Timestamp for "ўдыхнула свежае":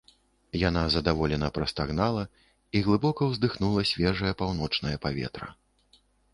3.37-4.33